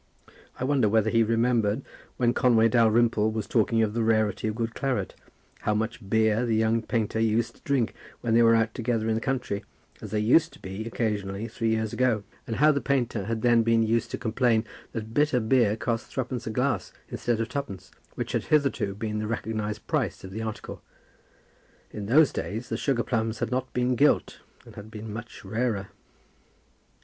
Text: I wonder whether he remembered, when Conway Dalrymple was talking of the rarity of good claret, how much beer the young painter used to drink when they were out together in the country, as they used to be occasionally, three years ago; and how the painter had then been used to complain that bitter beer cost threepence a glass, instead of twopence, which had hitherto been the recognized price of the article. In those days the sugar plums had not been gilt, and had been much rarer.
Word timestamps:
I 0.57 0.63
wonder 0.63 0.89
whether 0.89 1.11
he 1.11 1.21
remembered, 1.21 1.83
when 2.17 2.33
Conway 2.33 2.69
Dalrymple 2.69 3.29
was 3.31 3.45
talking 3.45 3.83
of 3.83 3.93
the 3.93 4.01
rarity 4.01 4.47
of 4.47 4.55
good 4.55 4.73
claret, 4.73 5.13
how 5.59 5.75
much 5.75 6.09
beer 6.09 6.43
the 6.43 6.55
young 6.55 6.81
painter 6.81 7.19
used 7.19 7.57
to 7.57 7.61
drink 7.61 7.93
when 8.21 8.33
they 8.33 8.41
were 8.41 8.55
out 8.55 8.73
together 8.73 9.07
in 9.07 9.13
the 9.13 9.21
country, 9.21 9.63
as 10.01 10.09
they 10.09 10.19
used 10.19 10.53
to 10.53 10.59
be 10.59 10.85
occasionally, 10.85 11.47
three 11.47 11.69
years 11.69 11.93
ago; 11.93 12.23
and 12.47 12.55
how 12.55 12.71
the 12.71 12.81
painter 12.81 13.25
had 13.25 13.43
then 13.43 13.61
been 13.61 13.83
used 13.83 14.09
to 14.09 14.17
complain 14.17 14.65
that 14.91 15.13
bitter 15.13 15.39
beer 15.39 15.77
cost 15.77 16.07
threepence 16.07 16.47
a 16.47 16.49
glass, 16.49 16.91
instead 17.09 17.39
of 17.39 17.47
twopence, 17.47 17.91
which 18.15 18.31
had 18.31 18.45
hitherto 18.45 18.95
been 18.95 19.19
the 19.19 19.27
recognized 19.27 19.85
price 19.85 20.23
of 20.23 20.31
the 20.31 20.41
article. 20.41 20.81
In 21.91 22.07
those 22.07 22.33
days 22.33 22.69
the 22.69 22.75
sugar 22.75 23.03
plums 23.03 23.37
had 23.37 23.51
not 23.51 23.71
been 23.71 23.93
gilt, 23.95 24.39
and 24.65 24.73
had 24.75 24.89
been 24.89 25.13
much 25.13 25.45
rarer. 25.45 25.89